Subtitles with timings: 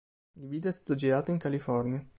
[0.39, 2.03] Il video è stato girato in California.